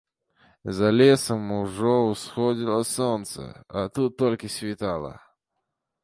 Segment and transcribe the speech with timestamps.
[0.77, 3.45] За лесам ужо ўсходзіла сонца,
[3.81, 5.13] а тут толькі світала.